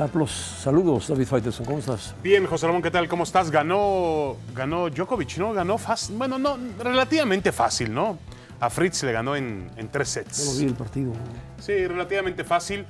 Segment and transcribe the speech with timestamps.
[0.00, 2.14] Saludos, David Faitelson, ¿cómo estás?
[2.22, 3.06] Bien, José Ramón, ¿qué tal?
[3.06, 3.50] ¿Cómo estás?
[3.50, 5.52] Ganó, ganó Djokovic, ¿no?
[5.52, 8.18] Ganó fácil, bueno, no, relativamente fácil, ¿no?
[8.60, 10.46] A Fritz le ganó en, en tres sets.
[10.46, 11.12] Lo vi el partido.
[11.58, 12.86] Sí, relativamente fácil.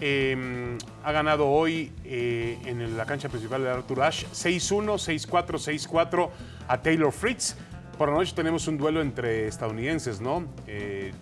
[0.00, 4.94] Eh, ha ganado hoy eh, en la cancha principal de Arthur Ashe 6-1,
[5.28, 6.30] 6-4, 6-4
[6.66, 7.56] a Taylor Fritz.
[7.98, 10.46] Por la noche tenemos un duelo entre estadounidenses, ¿no?
[10.66, 11.12] Eh,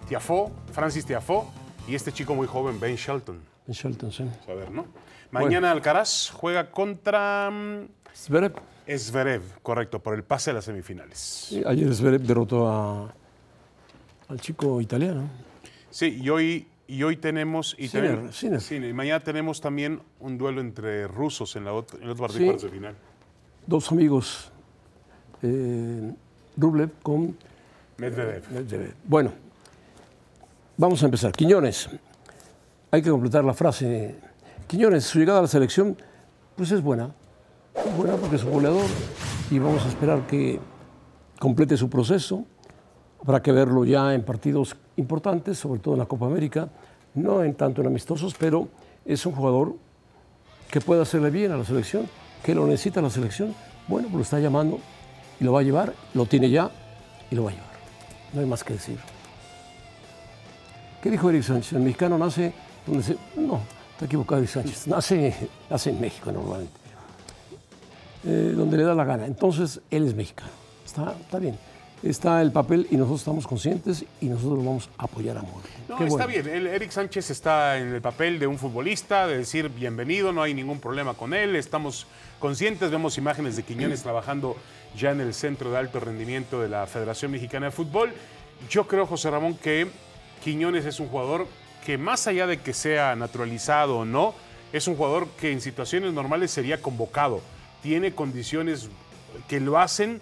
[0.72, 1.46] Francis Tiafoe
[1.88, 3.40] y este chico muy joven, Ben Shelton.
[3.66, 4.24] En Shelton, sí.
[4.48, 4.86] A ver, ¿no?
[5.32, 8.52] Mañana Alcaraz juega contra mm, Zverev.
[8.96, 11.18] Zverev, correcto, por el pase a las semifinales.
[11.18, 13.14] Sí, ayer Zverev derrotó a,
[14.28, 15.28] al chico italiano.
[15.90, 17.74] Sí, y hoy, y hoy tenemos.
[17.78, 18.90] Y Sinner, Sinner.
[18.90, 22.58] y mañana tenemos también un duelo entre rusos en, la ot- en el otro partido
[22.58, 22.66] Sí.
[22.66, 22.94] de final.
[23.66, 24.50] Dos amigos,
[25.42, 26.12] eh,
[26.56, 27.36] Rublev con
[27.96, 28.42] Medvedev.
[28.50, 28.94] Medvedev.
[29.04, 29.32] Bueno,
[30.76, 31.32] vamos a empezar.
[31.32, 31.88] Quiñones,
[32.90, 34.16] hay que completar la frase.
[34.72, 35.98] Quiñones, su llegada a la selección,
[36.56, 37.14] pues es buena.
[37.74, 38.86] Es buena porque es un goleador
[39.50, 40.60] y vamos a esperar que
[41.38, 42.46] complete su proceso.
[43.22, 46.70] Habrá que verlo ya en partidos importantes, sobre todo en la Copa América,
[47.12, 48.68] no en tanto en amistosos, pero
[49.04, 49.76] es un jugador
[50.70, 52.08] que puede hacerle bien a la selección,
[52.42, 53.54] que lo necesita la selección.
[53.88, 54.78] Bueno, pues lo está llamando
[55.38, 56.70] y lo va a llevar, lo tiene ya
[57.30, 57.72] y lo va a llevar.
[58.32, 58.96] No hay más que decir.
[61.02, 61.74] ¿Qué dijo Eric Sánchez?
[61.74, 62.54] El mexicano nace
[62.86, 63.18] donde se...
[63.36, 63.60] No,
[64.02, 64.86] está equivocado Eric Sánchez.
[64.88, 65.34] Nace,
[65.70, 66.72] nace en México normalmente.
[68.24, 69.26] Eh, donde le da la gana.
[69.26, 70.50] Entonces, él es mexicano.
[70.84, 71.56] Está, está bien.
[72.02, 75.68] Está el papel y nosotros estamos conscientes y nosotros lo vamos a apoyar a muerte.
[75.88, 76.42] No, Qué está bueno.
[76.42, 76.48] bien.
[76.56, 80.52] El- Eric Sánchez está en el papel de un futbolista, de decir bienvenido, no hay
[80.52, 81.54] ningún problema con él.
[81.54, 82.06] Estamos
[82.40, 84.56] conscientes, vemos imágenes de Quiñones trabajando
[84.96, 88.12] ya en el centro de alto rendimiento de la Federación Mexicana de Fútbol.
[88.68, 89.86] Yo creo, José Ramón, que
[90.42, 91.46] Quiñones es un jugador
[91.84, 94.34] que más allá de que sea naturalizado o no,
[94.72, 97.40] es un jugador que en situaciones normales sería convocado.
[97.82, 98.88] Tiene condiciones
[99.48, 100.20] que lo hacen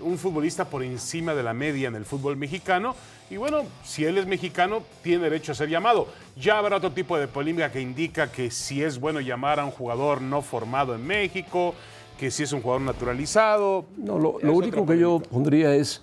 [0.00, 2.96] un futbolista por encima de la media en el fútbol mexicano.
[3.30, 6.08] Y bueno, si él es mexicano, tiene derecho a ser llamado.
[6.36, 9.70] Ya habrá otro tipo de polémica que indica que si es bueno llamar a un
[9.70, 11.74] jugador no formado en México,
[12.18, 13.86] que si es un jugador naturalizado.
[13.96, 16.02] No, lo, lo único que yo pondría es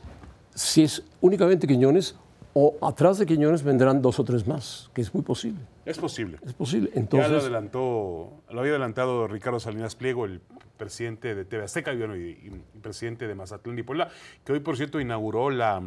[0.56, 2.16] si es únicamente Quiñones
[2.53, 5.59] o atrás de Quiñones vendrán dos o tres más, que es muy posible.
[5.85, 6.38] Es posible.
[6.45, 6.89] Es posible.
[6.89, 10.41] ya lo Entonces, adelantó, lo había adelantado Ricardo Salinas Pliego, el
[10.78, 14.09] presidente de TV Azteca y, y- y presidente de Mazatlán y Puebla,
[14.44, 15.81] que hoy, por cierto, inauguró la.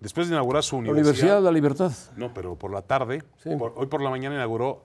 [0.00, 1.02] Después de inaugurar su la universidad.
[1.10, 1.92] Universidad de la Libertad.
[2.16, 3.50] No, pero por la tarde, Sí.
[3.56, 4.84] por- hoy por la mañana inauguró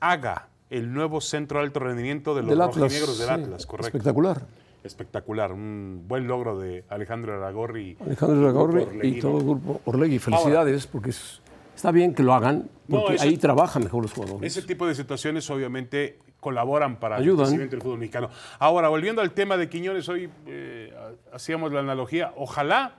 [0.00, 2.90] AGA, el nuevo centro de alto rendimiento de los Del Atlas.
[2.92, 3.88] del sí, Atlas, correcto.
[3.88, 4.46] Espectacular.
[4.84, 7.96] Espectacular, un buen logro de Alejandro Aragorri.
[8.04, 10.18] Alejandro Grupo Ragorri y todo el grupo Orlegui.
[10.18, 11.40] Felicidades, porque es-
[11.74, 14.54] está bien que lo hagan, No, porque ese- ahí trabajan mejor los jugadores.
[14.56, 17.38] Ese tipo de situaciones obviamente colaboran para Ayudan.
[17.40, 18.28] el crecimiento del fútbol mexicano.
[18.58, 20.92] Ahora, volviendo al tema de Quiñones, hoy eh,
[21.32, 22.96] hacíamos la analogía, ojalá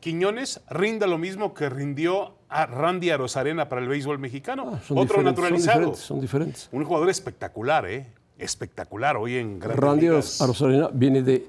[0.00, 4.72] Quiñones rinda lo mismo que rindió a Randy Arozarena para el béisbol mexicano.
[4.74, 5.74] Ah, Otro naturalizado.
[5.76, 6.68] Son diferentes, son diferentes.
[6.72, 8.06] Un jugador espectacular, ¿eh?
[8.38, 10.40] Espectacular hoy en grandes Randy ligas.
[10.42, 11.46] Arozarena viene de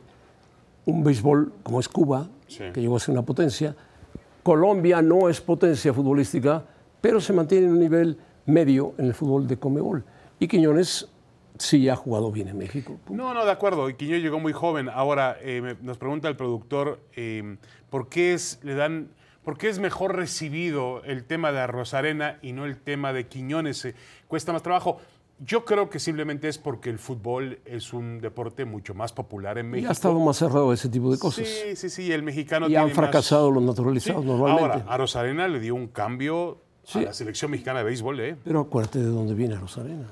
[0.85, 2.63] un béisbol como es Cuba, Sí.
[2.73, 3.75] que llegó a ser una potencia.
[4.43, 6.63] Colombia no es potencia futbolística,
[7.01, 10.05] pero se mantiene en un nivel medio en el fútbol de Comebol.
[10.39, 11.09] Y Quiñones
[11.57, 12.97] sí ha jugado bien en México.
[13.09, 13.89] No, no, de acuerdo.
[13.89, 14.87] Y Quiñones llegó muy joven.
[14.87, 17.57] Ahora eh, me- nos pregunta el productor eh,
[17.89, 19.09] por qué es le dan
[19.43, 23.83] por qué es mejor recibido el tema de Rosarena y no el tema de Quiñones.
[23.85, 23.95] Eh,
[24.27, 24.99] cuesta más trabajo.
[25.39, 29.67] Yo creo que simplemente es porque el fútbol es un deporte mucho más popular en
[29.67, 29.89] Y México.
[29.89, 31.47] ha estado más cerrado ese tipo de cosas.
[31.47, 32.11] Sí, sí, sí.
[32.11, 33.67] El mexicano y tiene han más- fracasado los Sí.
[33.69, 34.63] naturalizados normalmente.
[34.79, 36.99] Ahora, a Rosarena le dio un cambio Sí.
[36.99, 38.35] a la selección mexicana de béisbol, ¿eh?
[38.43, 40.07] Pero acuérdate de dónde viene Rosarena.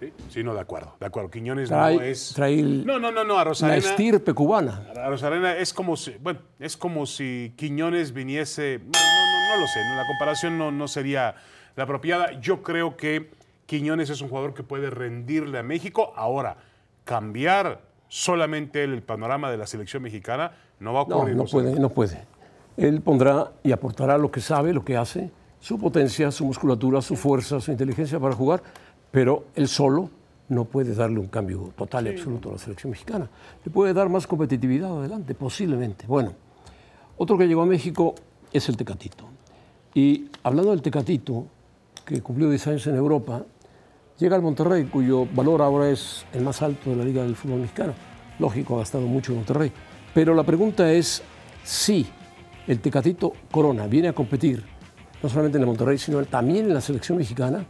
[0.00, 0.96] Sí, sí, no, de acuerdo.
[0.98, 1.30] De acuerdo.
[1.30, 2.32] Quiñones Trae, no es.
[2.34, 3.34] trae el- No, no, no, no.
[3.34, 3.76] A la Rosarena.
[3.76, 4.86] estirpe cubana.
[4.96, 9.60] A Rosarena es como si, bueno, es como si Quiñones viniese, no, no, no, no
[9.60, 11.34] lo sé, la comparación no, no sería
[11.76, 12.40] la apropiada.
[12.40, 13.30] Yo creo que
[13.72, 16.12] Quiñones es un jugador que puede rendirle a México.
[16.14, 16.58] Ahora,
[17.04, 21.36] cambiar solamente el panorama de la selección mexicana no va a No, ocurrir.
[21.36, 21.52] no José.
[21.56, 22.24] puede, no puede.
[22.76, 27.16] Él pondrá y aportará lo que sabe, lo que hace, su potencia, su musculatura, su
[27.16, 28.62] fuerza, su inteligencia para jugar,
[29.10, 30.10] pero él solo
[30.50, 33.30] no puede darle un cambio total y absoluto a la selección mexicana.
[33.64, 36.04] Le puede dar más competitividad adelante, posiblemente.
[36.06, 36.34] Bueno,
[37.16, 38.16] otro que llegó a México
[38.52, 39.24] es el Tecatito.
[39.94, 41.46] Y hablando del Tecatito,
[42.04, 43.46] que cumplió 10 años en Europa,
[44.22, 47.60] llega al Monterrey, cuyo valor ahora es el más alto de la Liga del Fútbol
[47.60, 47.92] Mexicano.
[48.38, 49.72] Lógico, ha gastado mucho en Monterrey.
[50.14, 51.22] Pero la pregunta es
[51.64, 52.06] si
[52.68, 54.64] el Tecatito Corona viene a competir,
[55.22, 57.66] no solamente en el Monterrey, sino también en la selección mexicana,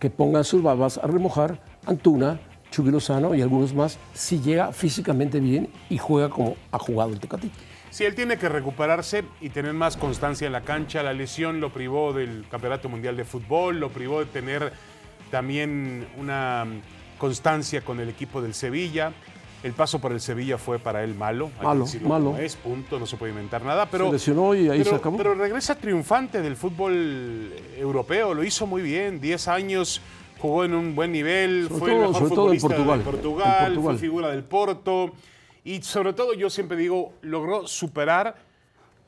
[0.00, 2.40] que pongan sus babas a remojar Antuna,
[2.72, 2.90] Chucky
[3.36, 7.54] y algunos más, si llega físicamente bien y juega como ha jugado el Tecatito.
[7.90, 11.02] Sí, él tiene que recuperarse y tener más constancia en la cancha.
[11.02, 14.72] La lesión lo privó del Campeonato Mundial de Fútbol, lo privó de tener
[15.36, 16.66] también una
[17.18, 19.12] constancia con el equipo del Sevilla.
[19.62, 21.50] El paso por el Sevilla fue para él malo.
[21.58, 22.36] hay Malo, malo.
[22.36, 23.86] Es, punto, no se puede inventar nada.
[23.86, 25.16] Pero, Se lesionó y ahí pero, se acabó.
[25.16, 29.20] pero regresa triunfante del fútbol europeo, lo hizo muy bien.
[29.20, 30.02] 10 años,
[30.38, 33.10] jugó en un buen nivel, Sobre fue todo- el mejor en futbolista Portugal, de en
[33.10, 33.82] Portugal, Portugal.
[33.82, 35.12] fue figura del Porto.
[35.64, 38.36] Y sobre todo, yo siempre digo, logró superar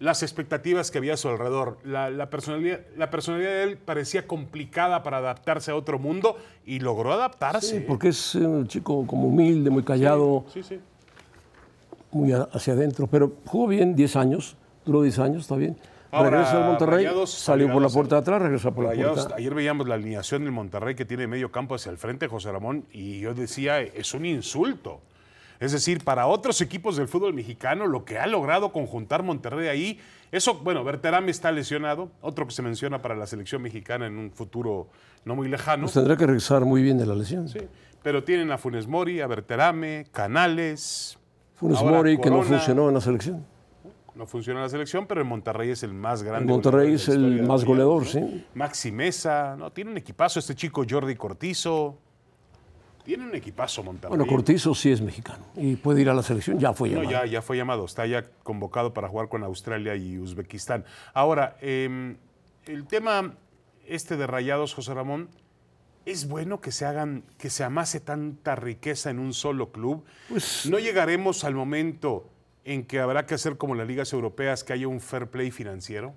[0.00, 1.78] las expectativas que había a su alrededor.
[1.84, 6.36] La, la personalidad, la personalidad de él parecía complicada para adaptarse a otro mundo
[6.66, 7.78] y logró adaptarse.
[7.78, 10.78] Sí, porque es eh, un chico como humilde, muy callado, Sí, sí.
[12.10, 15.76] muy hacia adentro, pero jugó bien 10 años, duró 10 años, está bien.
[16.10, 19.14] Ahora, Regresa al Monterrey, Rayados salió por la puerta de atrás, regresa por la Rayados,
[19.18, 19.34] puerta.
[19.36, 22.84] ayer veíamos la alineación del Monterrey que tiene medio campo hacia el frente, José Ramón,
[22.92, 25.00] y yo decía, es un insulto.
[25.60, 30.00] Es decir, para otros equipos del fútbol mexicano, lo que ha logrado conjuntar Monterrey ahí,
[30.32, 34.32] eso, bueno, Berterame está lesionado, otro que se menciona para la selección mexicana en un
[34.32, 34.88] futuro
[35.24, 35.82] no muy lejano.
[35.82, 37.48] Pues tendrá que regresar muy bien de la lesión.
[37.48, 37.60] Sí,
[38.02, 41.18] pero tienen a Funes Mori, a Berterame, Canales.
[41.54, 43.46] Funes Mori, que no funcionó en la selección.
[44.14, 46.52] No funciona la selección, pero en Monterrey es el más grande.
[46.52, 48.08] Monterrey es el más goleador, ¿no?
[48.08, 48.44] sí.
[48.54, 51.98] Maxi Mesa, no, tiene un equipazo este chico Jordi Cortizo.
[53.04, 54.16] Tiene un equipazo Monterrey.
[54.16, 57.10] Bueno, Cortizo sí es mexicano y puede ir a la selección, ya fue No, llamado.
[57.10, 60.84] ya, ya fue llamado, está ya convocado para jugar con Australia y Uzbekistán.
[61.12, 62.16] Ahora, eh,
[62.66, 63.34] el tema
[63.86, 65.28] este de Rayados, José Ramón,
[66.06, 70.02] ¿es bueno que se hagan, que se amase tanta riqueza en un solo club?
[70.30, 72.26] Pues- ¿No llegaremos al momento
[72.64, 76.14] en que habrá que hacer como las ligas europeas, que haya un fair play financiero?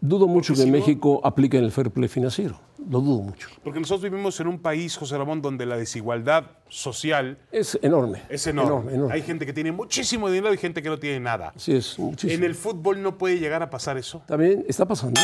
[0.00, 2.58] Dudo mucho que si en no- México apliquen el fair play financiero.
[2.88, 3.48] Lo dudo mucho.
[3.62, 8.22] Porque nosotros vivimos en un país, José Ramón, donde la desigualdad social Es enorme.
[8.28, 8.70] es enorme.
[8.70, 9.14] Enorme, enorme.
[9.14, 11.52] Hay gente que tiene muchísimo dinero y gente que no tiene nada.
[11.56, 12.32] Sí, es muchísimo.
[12.32, 14.22] En el fútbol no puede llegar a pasar eso.
[14.26, 15.20] También está pasando.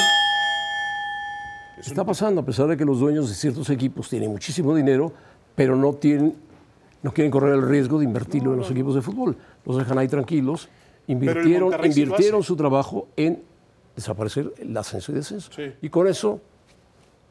[1.78, 5.12] Está pasando, a pesar de que los dueños de ciertos equipos tienen muchísimo dinero,
[5.54, 6.36] pero no, tienen,
[7.02, 9.36] no quieren correr el riesgo de invertirlo en los equipos de fútbol.
[9.64, 10.68] Los dejan ahí tranquilos.
[11.06, 13.42] Invirtieron, invirtieron su trabajo en
[13.96, 15.50] desaparecer el ascenso y descenso.
[15.52, 15.72] Sí.
[15.80, 16.40] Y con eso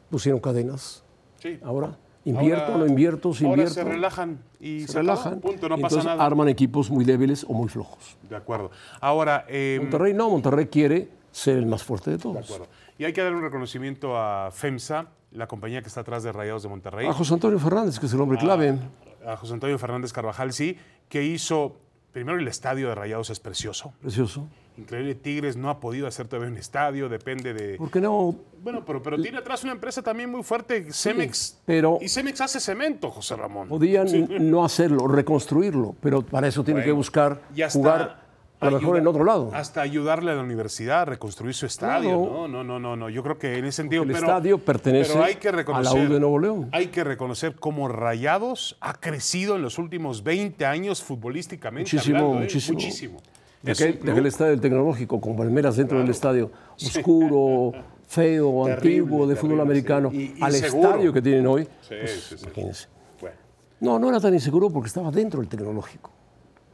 [0.09, 1.03] pusieron cadenas.
[1.41, 1.59] Sí.
[1.63, 3.73] Ahora, invierto, Ahora- no invierto, si ahora invierto.
[3.75, 5.39] se relajan y se se acabó, relajan.
[5.39, 6.25] Punto, no y pasa entonces nada.
[6.25, 8.17] arman equipos muy débiles o muy flojos.
[8.29, 8.71] De acuerdo.
[8.99, 12.35] Ahora, eh, Monterrey no, Monterrey quiere ser el más fuerte de todos.
[12.35, 12.67] de acuerdo.
[12.97, 16.63] Y hay que dar un reconocimiento a FEMSA, la compañía que está atrás de Rayados
[16.63, 17.07] de Monterrey.
[17.07, 18.77] A José Antonio Fernández, que es el hombre clave.
[19.25, 21.77] A José Antonio Fernández Carvajal, sí, que hizo.
[22.11, 23.93] Primero, el estadio de Rayados es precioso.
[24.01, 24.47] Precioso.
[24.79, 27.77] Increíble, Tigres no ha podido hacer todavía un estadio, depende de.
[27.77, 28.35] ¿Por qué no?
[28.63, 31.59] Bueno, pero, pero tiene atrás una empresa también muy fuerte, Cemex.
[31.65, 33.67] pero- Y Cemex hace cemento, José Ramón.
[33.69, 34.07] Podían
[34.51, 38.29] no hacerlo, reconstruirlo, pero para eso tiene que buscar y hasta jugar
[38.61, 39.51] a lo mejor ayuda- en otro lado.
[39.53, 42.09] Hasta ayudarle a la universidad a reconstruir su estadio.
[42.09, 42.47] Claro.
[42.47, 43.09] No, no, no, no, no.
[43.09, 44.03] Yo creo que en ese sentido.
[44.03, 46.69] el pero- estadio pertenece pero hay que a la U de Nuevo León.
[46.73, 51.95] Hay que reconocer cómo Rayados ha crecido en los últimos 20 años futbolísticamente.
[51.95, 52.41] Muchísimo, hablando, ¿eh?
[52.41, 52.73] muchísimo.
[52.75, 53.21] Muchísimo.
[53.61, 56.49] De aquel, de estadio del Tecnológico, con palmeras dentro del estadio,
[56.81, 57.73] oscuro,
[58.07, 60.33] feo, Terrible, antiguo, de fútbol terrible, americano, sí.
[60.37, 60.89] Y- al inseguro.
[60.89, 61.67] estadio que tienen hoy.
[61.87, 62.87] Pues, imagínense.
[63.19, 63.35] Bueno,
[63.81, 66.11] No, no era tan inseguro porque estaba dentro del Tecnológico.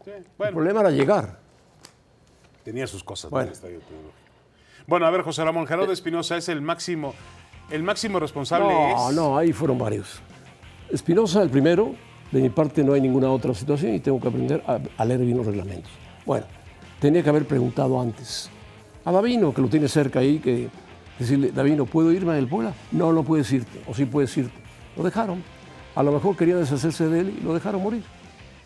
[0.06, 1.39] El problema era llegar.
[2.63, 3.32] tenía sus cosas.
[3.32, 3.46] Bueno.
[3.46, 3.51] ¿no?
[3.51, 4.13] el estadio tecnológico.
[4.88, 7.15] Bueno, a ver, José Ramón Gerardo Espinosa es el máximo,
[7.72, 8.68] el máximo responsable.
[8.68, 10.20] No, es, no, ahí fueron varios.
[10.92, 11.96] Espinosa, el primero,
[12.32, 15.22] de mi parte no hay ninguna otra situación y tengo que aprender a, a leer
[15.22, 15.92] bien los reglamentos.
[16.24, 16.46] Bueno,
[17.00, 18.50] tenía que haber preguntado antes.
[19.04, 20.68] A Davino, que lo tiene cerca ahí, que
[21.20, 22.74] decirle, Davino, ¿puedo irme del Puebla?
[22.92, 24.54] No, no puedes irte, o sí puedes irte.
[24.98, 25.44] Lo dejaron.
[25.96, 28.04] A lo mejor quería deshacerse de él y lo dejaron morir.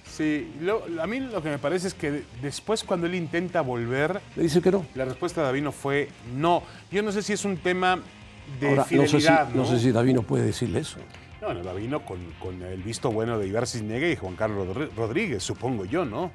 [0.06, 4.20] Sí, lo- a mí lo que me parece es que después cuando él intenta volver,
[4.36, 4.86] Le dice que no.
[4.96, 6.64] La respuesta de Davino fue no.
[6.92, 8.00] Yo no sé si es un tema
[8.60, 9.50] de Ahora, no sé, si, fidelidad.
[9.54, 10.98] no sé si Davino puede decirle eso.
[11.42, 14.68] No, no, Davino con, con el visto bueno de Ibar Cisniega y Juan Carlos
[14.98, 16.32] Rodríguez, supongo yo, ¿no?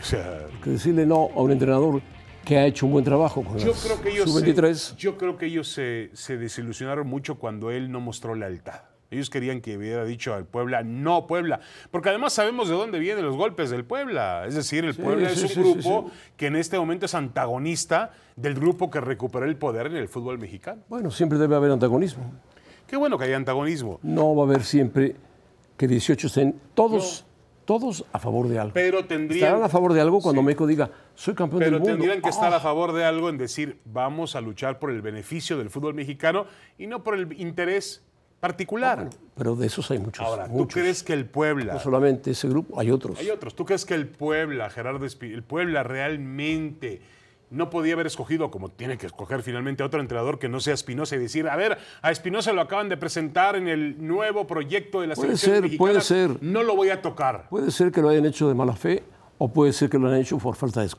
[0.00, 2.02] O sea, Que decirle no a un entrenador
[2.44, 4.96] que ha hecho un buen trabajo con yo las creo que ellos, se, sub-23.
[4.96, 8.82] yo creo que ellos se, se desilusionaron mucho cuando él no mostró lealtad.
[9.10, 11.60] Ellos querían que hubiera dicho al Puebla, no Puebla,
[11.90, 14.44] porque además sabemos de dónde vienen los golpes del Puebla.
[14.46, 18.12] Es decir, el Puebla sí, es un sí, grupo que en este momento es antagonista
[18.34, 20.82] del grupo que recuperó el poder en el fútbol mexicano.
[20.88, 22.32] Bueno, siempre debe haber antagonismo.
[22.86, 24.00] Qué bueno que haya antagonismo.
[24.02, 25.16] No va a haber siempre
[25.76, 27.24] que 18 estén todos,
[27.66, 28.72] todos a favor de algo.
[28.72, 31.96] Pero tendrían, Estarán a favor de algo cuando México diga, soy campeón pero del mundo.
[31.96, 35.02] tendrían que estar Ah, a favor de algo en decir, vamos a luchar por el
[35.02, 36.46] beneficio del fútbol mexicano
[36.78, 38.02] y no por el interés
[38.40, 39.10] particular.
[39.34, 40.24] Pero de esos hay muchos.
[40.24, 40.74] Ahora, ¿tú muchos.
[40.80, 41.74] crees que el Puebla...
[41.74, 43.18] No solamente ese grupo, hay otros.
[43.18, 43.54] Hay otros.
[43.56, 47.00] ¿Tú crees que el Puebla, Gerardo Espi- el Puebla realmente
[47.50, 50.74] no podía haber escogido, como tiene que escoger finalmente a otro entrenador que no sea
[50.74, 55.00] Espinosa y decir, a ver, a Espinosa lo acaban de presentar en el nuevo proyecto
[55.00, 56.42] de la Puede selección ser, mexicana, puede ser.
[56.42, 57.48] No lo voy a tocar.
[57.48, 59.02] Puede ser que lo hayan hecho de mala fe
[59.38, 60.90] o puede ser que lo hayan hecho por falta de,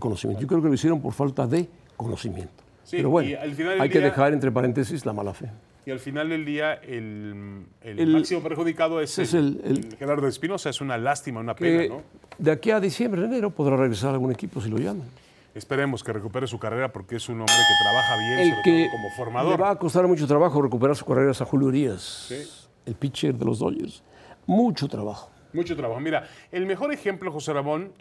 [0.00, 0.40] conocimiento.
[0.42, 2.52] Yo creo que lo hicieron por falta de conocimiento.
[2.84, 5.50] Sí, Pero bueno, al final del hay que dejar entre paréntesis la mala fe.
[5.86, 10.26] Y al final del día, el, el El- máximo perjudicado es, es el, el- Gerardo
[10.28, 10.70] Espinosa.
[10.70, 12.02] Es una lástima, una pena, ¿no?
[12.38, 15.06] de aquí a diciembre, enero, podrá regresar a algún equipo si lo llaman.
[15.54, 18.84] Esperemos que recupere su carrera porque es un hombre que trabaja bien, El sobre que
[18.84, 19.60] todo como le formador.
[19.62, 23.58] va a costar mucho trabajo recuperar su carrera a Julio Urias, el pitcher de los
[23.58, 24.02] Dodgers.
[24.46, 25.30] Mucho trabajo.
[25.52, 26.00] Mucho trabajo.
[26.00, 27.92] Mira, el mejor ejemplo, José Ramón,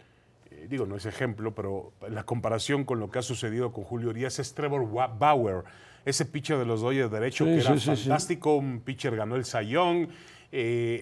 [0.49, 4.09] eh, digo, no es ejemplo, pero la comparación con lo que ha sucedido con Julio
[4.09, 4.87] Urias es Trevor
[5.19, 5.63] Bauer,
[6.05, 7.85] ese pitcher de los Dodgers derecho Sí, que era sí.
[7.95, 10.07] fantástico, un pitcher ganó el Sayón,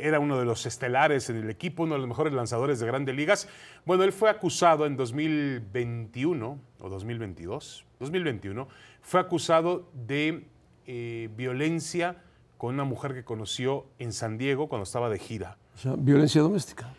[0.02, 3.16] era uno de los estelares en el equipo, uno de los mejores lanzadores de grandes
[3.16, 3.48] ligas.
[3.86, 8.68] Bueno, él fue acusado en 2021 o 2022, 2021,
[9.02, 10.46] fue acusado de
[10.88, 12.18] eh, violencia
[12.58, 15.58] con una mujer que conoció en San Diego cuando estaba de gira.
[15.76, 16.94] O sea, violencia doméstica.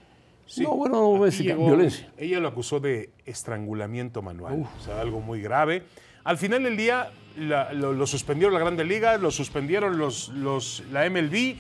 [0.47, 0.63] Sí.
[0.63, 2.11] No, bueno, no doméstica, llegó- violencia.
[2.17, 5.85] Ella lo acusó de estrangulamiento manual, o sea, algo muy grave.
[6.25, 10.83] Al final del día la- lo, lo suspendieron la Grande Liga, lo suspendieron los, los,
[10.91, 11.57] la MLB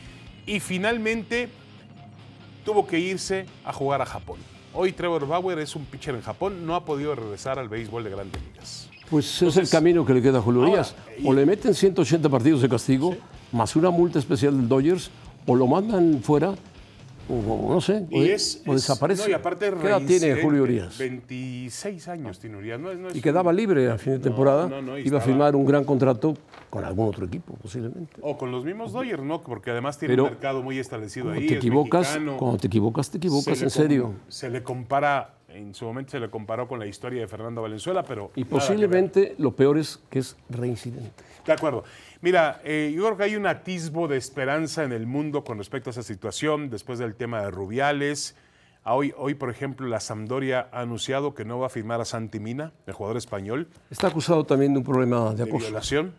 [0.46, 1.48] y finalmente
[2.64, 4.38] tuvo que irse a jugar a Japón.
[4.72, 8.10] Hoy Trevor Bauer es un pitcher en Japón, no ha podido regresar al béisbol de
[8.10, 8.88] Grandes Ligas.
[9.10, 10.94] Pues es el camino que le queda a Julio ahora, Urias.
[11.24, 13.16] O le meten 180 partidos de castigo,
[13.50, 15.10] más una multa especial del Dodgers,
[15.46, 16.54] o lo mandan fuera,
[17.28, 19.24] o, no sé, o, Y es, o es- desaparece.
[19.24, 20.96] no, y aparte ¿Qué edad tiene Julio Urias?
[20.98, 22.78] 26 años tiene Urias.
[22.78, 24.68] No, no Y quedaba libre a fin de temporada.
[24.68, 26.34] no, no, y Iba a firmar un gran contrato
[26.70, 28.16] con algún otro equipo, posiblemente.
[28.22, 29.42] O con los mismos Dodgers, ¿no?
[29.42, 31.46] Porque además tiene Pero un mercado muy establecido Cuando ahí.
[31.48, 32.36] te es equivocas, mexicano.
[32.38, 34.14] cuando te equivocas, te equivocas, Se en serio.
[34.28, 38.04] Se le compara, en su momento se le comparó con la historia de Fernando Valenzuela,
[38.04, 38.30] pero.
[38.36, 41.24] Y posiblemente lo peor es que es reincidente.
[41.44, 41.82] De acuerdo.
[42.22, 45.90] Mira, eh, yo creo que hay un atisbo de esperanza en el mundo con respecto
[45.90, 48.36] a esa situación, después del tema de Rubiales.
[48.84, 52.04] A Hoy, hoy, por ejemplo, la Sampdoria ha anunciado que no va a firmar a
[52.06, 55.66] Santi Mina, el jugador español, Está acusado también de un problema de de acoso.
[55.66, 56.14] violación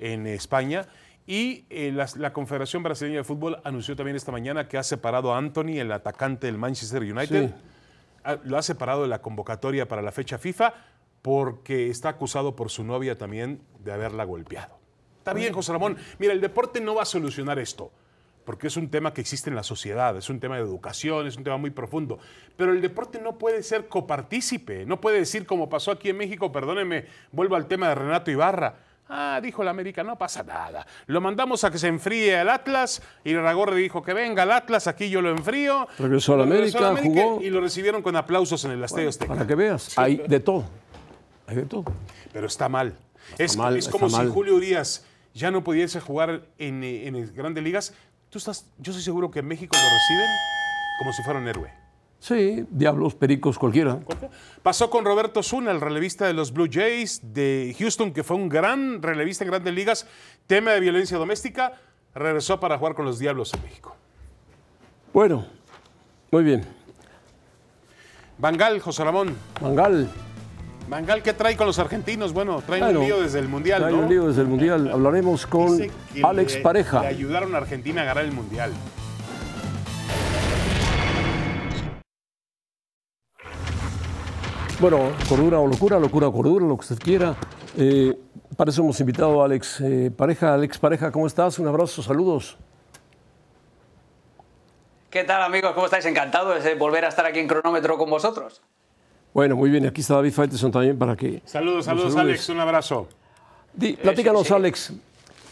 [0.00, 0.86] en España.
[1.26, 5.32] Y eh, la, la Confederación Brasileña de Fútbol anunció también esta mañana que ha separado
[5.32, 7.54] a Anthony, el atacante del Manchester United, Sí.
[8.22, 10.74] Ah, lo ha separado de la convocatoria para la fecha FIFA
[11.22, 14.78] porque está acusado por su novia también de haberla golpeado.
[15.18, 15.96] Está bien, José Ramón.
[16.18, 17.92] Mira, el deporte no va a solucionar esto,
[18.44, 21.36] porque es un tema que existe en la sociedad, es un tema de educación, es
[21.36, 22.18] un tema muy profundo.
[22.56, 26.52] Pero el deporte no puede ser copartícipe, no puede decir como pasó aquí en México,
[26.52, 28.76] perdóneme, vuelvo al tema de Renato Ibarra.
[29.12, 30.86] Ah, dijo la América, no pasa nada.
[31.06, 34.86] Lo mandamos a que se enfríe al Atlas y Ragorre dijo que venga al Atlas,
[34.86, 35.88] aquí yo lo enfrío.
[35.98, 37.40] Regresó a la América, jugó.
[37.42, 39.34] y lo recibieron con aplausos en el Estadio Azteca.
[39.34, 40.64] Para que veas, hay de todo.
[41.48, 41.84] Hay de todo.
[42.32, 42.94] Pero está mal.
[43.36, 44.30] Es, mal, es como si mal.
[44.30, 47.94] Julio Urias ya no pudiese jugar en, eh, en grandes ligas.
[48.30, 50.30] Tú estás, yo estoy seguro que en México lo reciben
[51.00, 51.79] como si fuera un héroe.
[52.20, 53.98] Sí, diablos, pericos, cualquiera.
[54.62, 58.48] Pasó con Roberto Zuna, el relevista de los Blue Jays de Houston, que fue un
[58.50, 60.06] gran relevista en grandes ligas.
[60.46, 61.72] Tema de violencia doméstica,
[62.14, 63.96] regresó para jugar con los Diablos en México.
[65.14, 65.46] Bueno,
[66.30, 66.62] muy bien.
[68.38, 69.34] Bangal, José Ramón.
[69.60, 70.08] Mangal,
[70.88, 72.32] Bangal, ¿qué trae con los argentinos?
[72.32, 73.98] Bueno, traen un lío desde el Mundial, ¿no?
[74.00, 74.90] un lío desde el Mundial.
[74.92, 75.80] Hablaremos con
[76.22, 77.00] Alex le- Pareja.
[77.02, 78.72] Le ayudaron a Argentina a ganar el Mundial.
[84.80, 87.36] Bueno, cordura o locura, locura o cordura, lo que usted quiera.
[87.76, 88.18] Eh,
[88.56, 90.54] para eso hemos invitado a Alex eh, Pareja.
[90.54, 91.58] Alex Pareja, ¿cómo estás?
[91.58, 92.56] Un abrazo, saludos.
[95.10, 95.72] ¿Qué tal amigos?
[95.74, 96.06] ¿Cómo estáis?
[96.06, 98.62] Encantados de volver a estar aquí en cronómetro con vosotros.
[99.34, 99.86] Bueno, muy bien.
[99.86, 101.42] Aquí está David Faitelson también para que.
[101.44, 102.16] Saludos, saludos.
[102.16, 103.06] Alex, un abrazo.
[103.74, 104.54] Di- platícanos, sí, sí.
[104.54, 104.92] Alex.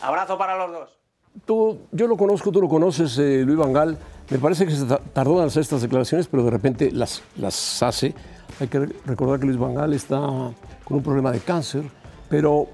[0.00, 0.98] Abrazo para los dos.
[1.44, 3.98] Tú, yo lo conozco, tú lo conoces, eh, Luis Vangal.
[4.30, 8.14] Me parece que se tardó en hacer estas declaraciones, pero de repente las, las hace.
[8.60, 11.84] Hay que recordar que Luis Vangal está con un problema de cáncer,
[12.28, 12.66] pero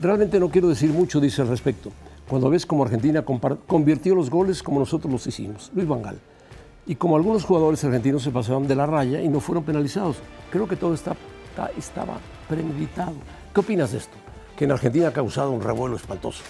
[0.00, 1.92] realmente no quiero decir mucho, dice al respecto.
[2.26, 6.18] Cuando ves como Argentina convirtió los goles como nosotros los hicimos, Luis Vangal.
[6.86, 10.16] Y como algunos jugadores argentinos se pasaron de la raya y no fueron penalizados.
[10.50, 11.14] Creo que todo está,
[11.76, 12.18] estaba
[12.48, 13.12] premeditado.
[13.52, 14.16] ¿Qué opinas de esto?
[14.56, 16.42] Que en Argentina ha causado un revuelo espantoso.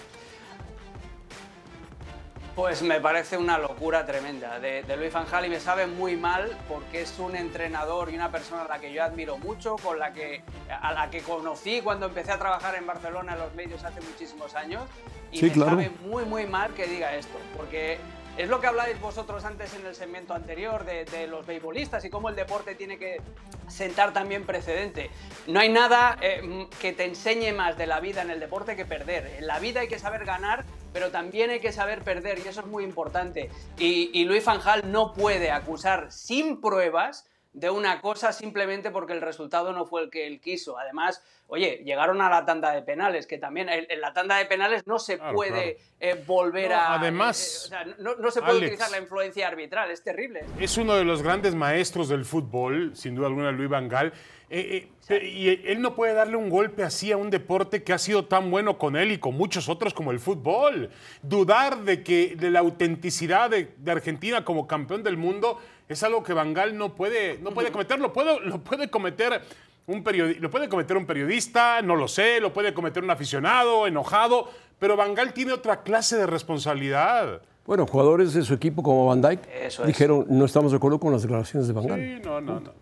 [2.58, 7.02] Pues me parece una locura tremenda de, Luis Van y me sabe muy mal porque
[7.02, 10.42] es un entrenador y una persona a la que yo admiro mucho, con la que,
[10.68, 14.56] a la que conocí cuando empecé a trabajar en Barcelona en los medios hace muchísimos
[14.56, 14.82] años
[15.30, 17.98] y me sabe muy muy mal que diga esto porque
[18.38, 22.28] es lo que habláis vosotros antes en el segmento anterior de, los beisbolistas y cómo
[22.28, 23.20] el deporte tiene que
[23.66, 25.10] sentar también precedente.
[25.48, 28.84] No hay nada eh, que te enseñe más de la vida en el deporte que
[28.84, 29.34] perder.
[29.38, 32.60] En la vida hay que saber ganar, pero también hay que saber perder y eso
[32.60, 33.50] es muy importante.
[33.78, 37.26] Y, Luis Fanjal no puede acusar sin pruebas
[37.58, 40.78] de una cosa simplemente porque el resultado no fue el que él quiso.
[40.78, 44.86] Además, oye, llegaron a la tanda de penales, que también en la tanda de penales
[44.86, 46.94] no se puede eh, volver a...
[46.94, 50.44] Además, eh, no, se puede utilizar la influencia arbitral, es terrible.
[50.60, 54.12] Es uno de los grandes maestros del fútbol, sin duda alguna, Luis Van Gaal.
[54.50, 58.26] Eh, y él no puede darle un golpe así a un deporte que ha sido
[58.26, 60.90] tan bueno con él y con muchos otros como el fútbol.
[61.22, 66.32] Dudar de que de la autenticidad de, Argentina como campeón del mundo es algo que
[66.32, 67.98] Bangal no puede, no puede cometer.
[67.98, 69.42] Lo, lo puede cometer
[69.88, 70.04] un
[70.38, 74.96] lo puede cometer un periodista, no lo sé, lo puede cometer un aficionado, enojado, pero
[74.96, 77.40] Bangal tiene otra clase de responsabilidad.
[77.64, 79.40] Bueno, jugadores de su equipo como Van Dijk
[79.86, 82.00] dijeron, no estamos de acuerdo con las declaraciones de Bangal.
[82.00, 82.72] Sí, no, no, no.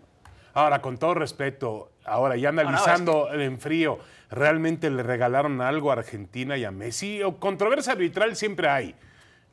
[0.54, 3.98] Ahora, con todo respeto, ahora ya analizando el en frío,
[4.30, 7.22] ¿realmente le regalaron algo a Argentina y a Messi?
[7.22, 8.94] O controversia arbitral siempre hay,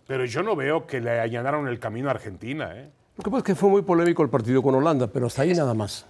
[0.08, 2.72] pero yo no veo que le allanaron el camino a Argentina.
[2.76, 2.90] ¿eh?
[3.16, 5.54] Lo que pasa es que fue muy polémico el partido con Holanda, pero hasta ahí
[5.54, 6.06] nada más.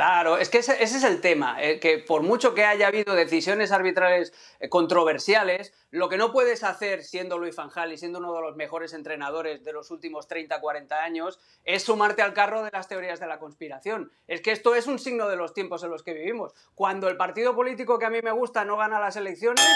[0.00, 3.70] Claro, es que ese, es el tema, eh, que por mucho que haya habido decisiones
[3.70, 8.40] arbitrales eh, controversiales, lo que no puedes hacer siendo Luis Fanjal y siendo uno de
[8.40, 12.88] los mejores entrenadores de los últimos 30, 40 años es sumarte al carro de las
[12.88, 14.10] teorías de la conspiración.
[14.26, 16.54] Es que esto es un signo de los tiempos en los que vivimos.
[16.74, 19.66] Cuando el partido político que a mí me gusta no gana las elecciones,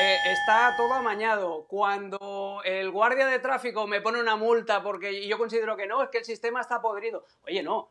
[0.00, 1.66] eh, está todo amañado.
[1.68, 6.08] Cuando el guardia de tráfico me pone una multa porque yo considero que no, es
[6.08, 7.26] que el sistema está podrido.
[7.46, 7.90] Oye, no,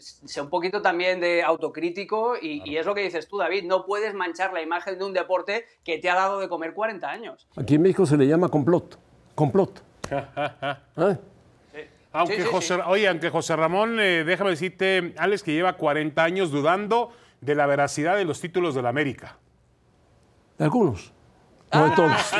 [0.00, 4.14] sea un poquito también de autocrítico y, es lo que dices tú, David, no puedes
[4.14, 7.48] manchar la imagen de un deporte que te ha dado de comer 40 años.
[7.56, 8.98] Aquí en México se le llama complot,
[9.34, 9.82] complot.
[10.10, 11.18] ¿Eh?
[12.12, 17.12] Aunque José, Oye, aunque José Ramón, eh, déjame decirte, Alex, que lleva 40 años dudando
[17.40, 19.38] de la veracidad de los títulos de la América.
[20.56, 21.12] De algunos.
[21.76, 22.32] No de todos.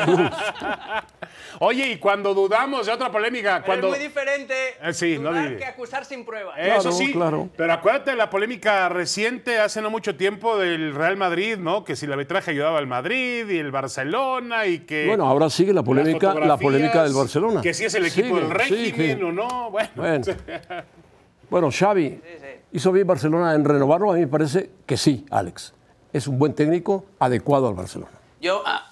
[1.59, 3.63] Oye, y cuando dudamos de otra polémica.
[3.63, 3.87] Cuando...
[3.87, 6.55] Es muy diferente eh, dudar que acusar sin pruebas.
[6.59, 7.49] Eso sí, claro.
[7.55, 11.83] pero acuérdate de la polémica reciente, hace no mucho tiempo, del Real Madrid, ¿no?
[11.83, 15.07] Que si el arbitraje ayudaba al Madrid y el Barcelona y que.
[15.07, 17.61] Bueno, ahora sigue la polémica, la polémica del Barcelona.
[17.61, 19.71] Que si es el equipo del régimen o no.
[19.71, 20.21] Bueno.
[21.49, 22.21] Bueno, Xavi
[22.71, 24.11] hizo bien Barcelona en renovarlo.
[24.11, 25.73] A mí me parece que sí, Alex.
[26.13, 28.11] Es un buen técnico adecuado al Barcelona.
[28.39, 28.86] Yo, ah,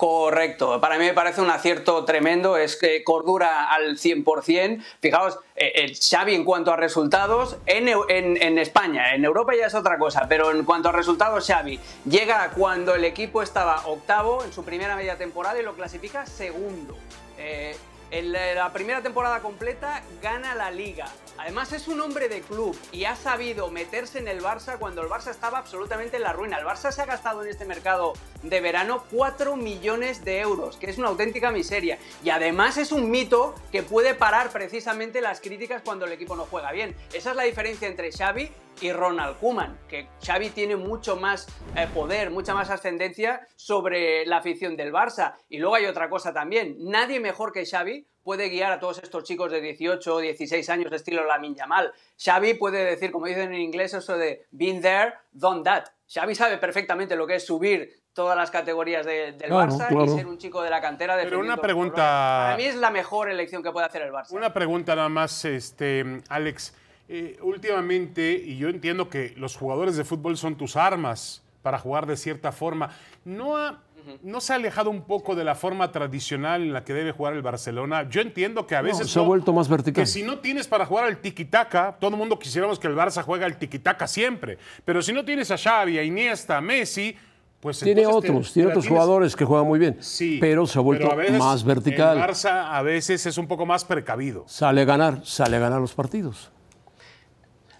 [0.00, 4.82] Correcto, para mí me parece un acierto tremendo, es que cordura al 100%.
[4.98, 9.74] Fijaos, eh, el Xavi en cuanto a resultados, en, en, España, en Europa ya es
[9.74, 14.54] otra cosa, pero en cuanto a resultados, Xavi llega cuando el equipo estaba octavo en
[14.54, 16.96] su primera media temporada y lo clasifica segundo.
[17.36, 17.76] Eh,
[18.10, 21.08] en la primera temporada completa gana la liga.
[21.40, 25.08] Además es un hombre de club y ha sabido meterse en el Barça cuando el
[25.08, 26.58] Barça estaba absolutamente en la ruina.
[26.58, 30.90] El Barça se ha gastado en este mercado de verano 4 millones de euros, que
[30.90, 31.98] es una auténtica miseria.
[32.22, 36.44] Y además es un mito que puede parar precisamente las críticas cuando el equipo no
[36.44, 36.94] juega bien.
[37.14, 41.88] Esa es la diferencia entre Xavi y Ronald Kuman, que Xavi tiene mucho más eh,
[41.94, 45.36] poder, mucha más ascendencia sobre la afición del Barça.
[45.48, 49.24] Y luego hay otra cosa también, nadie mejor que Xavi puede guiar a todos estos
[49.24, 51.92] chicos de 18 o 16 años de estilo Lamin Yamal.
[52.22, 55.84] Xavi puede decir, como dicen en inglés, eso de been there, done that.
[56.12, 60.38] Xavi sabe perfectamente lo que es subir todas las categorías del Barça y ser un
[60.38, 61.96] chico de la cantera de Pero una pregunta...
[61.96, 64.32] Para mí es la mejor elección que puede hacer el Barça.
[64.32, 66.74] Una pregunta nada más, este, Alex.
[67.08, 72.06] Eh, últimamente, y yo entiendo que los jugadores de fútbol son tus armas para jugar
[72.06, 72.90] de cierta forma,
[73.24, 73.78] ¿no,
[74.22, 77.34] ¿no se ha alejado un poco de la forma tradicional en la que debe jugar
[77.34, 78.08] el Barcelona?
[78.08, 79.10] Yo entiendo que a veces...
[79.10, 80.02] se ha vuelto más vertical.
[80.02, 83.22] Que si no tienes para jugar al tiki-taka, todo el mundo quisiéramos que el Barça
[83.22, 87.16] juegue al tiki-taka siempre, pero si no tienes a Xavi, a Iniesta, a Messi,
[87.60, 90.78] Pues tiene otros, te tiene otros tienes- jugadores que juegan muy bien, Sí, pero se
[90.78, 92.16] ha vuelto pero a veces más vertical.
[92.16, 94.44] El Barça a veces es un poco más precavido.
[94.48, 96.50] Sale a ganar, sale a ganar los partidos.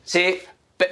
[0.02, 0.38] Sí,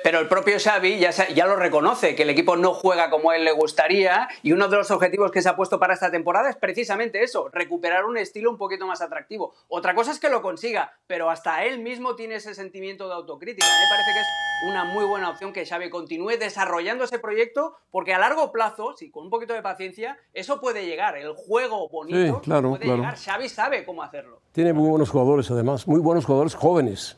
[0.03, 3.44] pero el propio Xavi ya, lo reconoce, que el equipo no juega como a él
[3.44, 6.57] le gustaría y uno de los objetivos que se ha puesto para esta temporada es
[6.57, 9.55] precisamente eso, recuperar un estilo un poquito más atractivo.
[9.68, 13.66] Otra cosa es que lo consiga, pero hasta él mismo tiene ese sentimiento de autocrítica.
[13.66, 14.27] A mí me parece que es
[14.70, 19.11] una muy buena opción que Xavi continúe desarrollando ese proyecto porque a largo plazo, sí,
[19.11, 21.16] con un poquito de paciencia, eso puede llegar.
[21.16, 22.96] El juego bonito Sí, claro, puede claro.
[22.98, 23.16] llegar.
[23.16, 24.40] Xavi sabe cómo hacerlo.
[24.53, 27.16] Tiene muy buenos jugadores además, muy buenos jugadores jóvenes.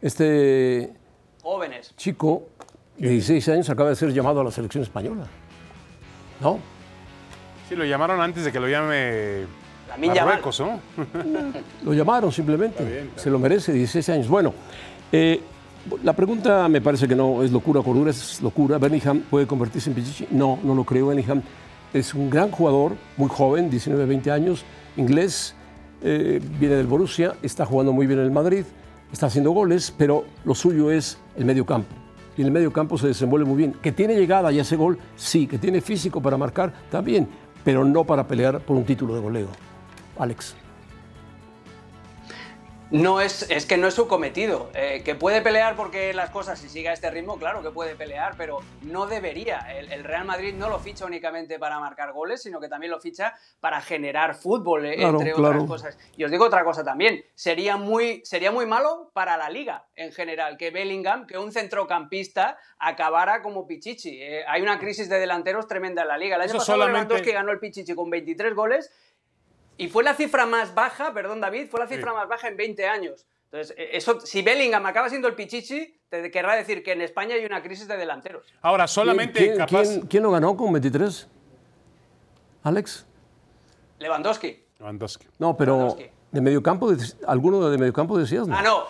[0.00, 0.92] Este
[1.44, 1.92] Jóvenes.
[1.98, 2.44] chico
[2.96, 5.26] de 16 años acaba de ser llamado a la selección española.
[6.40, 6.58] ¿No?
[7.68, 9.44] Sí, lo llamaron antes de que lo llame.
[9.98, 10.80] Marruecos, ¿no?
[11.84, 12.82] Lo llamaron simplemente.
[12.82, 14.28] Está bien, está Se lo merece, 16 años.
[14.28, 14.54] Bueno,
[15.12, 15.40] eh,
[16.02, 18.78] la pregunta me parece que no es locura, cordura, es locura.
[18.78, 20.28] ¿Bellingham puede convertirse en Pichichi?
[20.30, 21.08] No, no lo creo.
[21.08, 21.42] Bellingham
[21.92, 24.64] es un gran jugador, muy joven, 19, 20 años,
[24.96, 25.54] inglés,
[26.02, 28.64] eh, viene del Borussia, está jugando muy bien en el Madrid,
[29.14, 31.94] está haciendo goles, pero lo suyo es el medio campo.
[32.36, 33.72] Y en el medio campo se desenvuelve muy bien.
[33.80, 35.46] Que tiene llegada y hace gol, sí.
[35.46, 37.28] Que tiene físico para marcar, también.
[37.64, 39.48] Pero no para pelear por un título de goleo.
[40.18, 40.56] Alex.
[42.94, 44.70] No es, es que no es su cometido.
[44.72, 47.96] Eh, que puede pelear porque las cosas, si sigue a este ritmo, claro que puede
[47.96, 49.66] pelear, pero no debería.
[49.76, 53.00] El, el Real Madrid no lo ficha únicamente para marcar goles, sino que también lo
[53.00, 55.48] ficha para generar fútbol, eh, Claro, entre claro.
[55.64, 55.98] otras cosas.
[56.16, 57.24] Y os digo otra cosa también.
[57.34, 62.58] Sería muy, sería muy malo para la liga en general que Bellingham, que un centrocampista,
[62.78, 64.22] acabara como Pichichi.
[64.22, 66.36] Eh, hay una crisis de delanteros tremenda en la liga.
[66.36, 68.92] El año Eso pasado solamente- Lewandowski ganó el Pichichi con 23 goles
[69.76, 72.86] y fue la cifra más baja, perdón David, fue la cifra más baja en 20
[72.86, 73.26] años.
[73.46, 77.34] Entonces, eh, eso, si Bellingham acaba siendo el Pichichi, te querrá decir que en España
[77.36, 78.46] hay una crisis de delanteros.
[78.62, 79.82] Ahora, solamente ¿Quién, capaz.
[79.82, 81.28] quién- quién lo ganó con 23?
[82.62, 83.06] ¿Alex?
[83.98, 84.64] Lewandowski.
[84.78, 85.26] Lewandowski.
[85.38, 86.10] No, pero Lewandowski.
[86.32, 88.56] de mediocampo, de- alguno de mediocampo decías, ¿no?
[88.56, 88.84] Ah, no.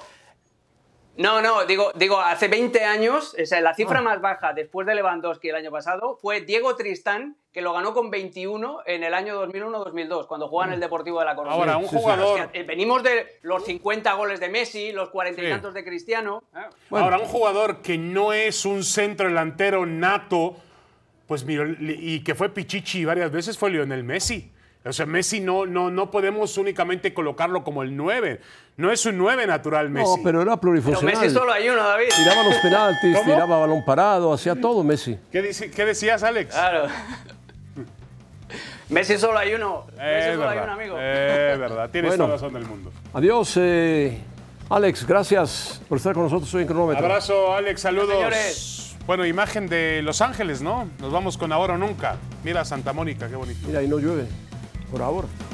[1.16, 3.74] No, no, digo, digo, hace 20 años, o sea, la Ah.
[3.74, 7.94] cifra más baja después de Lewandowski el año pasado fue Diego Tristán, que lo ganó
[7.94, 11.55] con 21 en el año 2001-2002, cuando jugaba en el Deportivo de la Coruña.
[11.55, 11.96] Ahora, un Sí, sí.
[11.96, 12.40] jugador.
[12.40, 15.50] Hostia, eh, venimos de los 50 goles de Messi, los 40 y Sí.
[15.53, 16.42] tantos de Cristiano.
[16.53, 17.05] Ah, Bueno.
[17.05, 20.57] Ahora, un jugador que no es un centro delantero nato,
[21.29, 24.50] pues mira, y que fue Pichichi varias veces, fue Lionel Messi.
[24.87, 28.40] O sea, Messi no, no, no podemos únicamente colocarlo como el 9.
[28.77, 30.16] No es un 9 natural Messi.
[30.18, 31.16] No, pero era Pero plurifuncional.
[31.23, 32.07] Messi solo hay uno, David.
[32.14, 33.33] Tiraba los penaltis, ¿Cómo?
[33.33, 35.18] tiraba balón parado, hacía todo Messi.
[35.33, 36.53] ¿Qué, dice- qué decías, Alex?
[36.55, 36.88] Claro.
[38.90, 39.87] Messi solo hay uno.
[39.97, 40.64] Messi Eh, solo hay verdad.
[40.64, 40.97] uno, amigo.
[40.99, 41.90] Eh, verdad.
[41.90, 42.25] Tienes Bueno.
[42.25, 42.92] toda la razón del mundo.
[43.14, 44.18] Adiós, eh,
[44.68, 47.05] Alex, gracias por estar con nosotros hoy en Cronómetro.
[47.05, 48.11] Abrazo, Alex, saludos.
[48.14, 48.97] Señores.
[49.07, 50.88] Bueno, imagen de Los Ángeles, ¿no?
[50.99, 52.16] Nos vamos con ahora o nunca.
[52.42, 53.61] Mira Santa Mónica, qué bonito.
[53.66, 54.27] Mira, ahí no llueve,
[54.94, 55.53] por favor.